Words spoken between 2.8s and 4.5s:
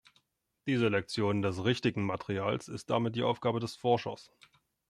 damit die Aufgabe des Forschers.